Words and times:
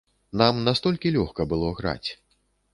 Нам 0.41 0.61
настолькі 0.69 1.13
лёгка 1.17 1.47
было 1.55 1.71
граць. 1.83 2.09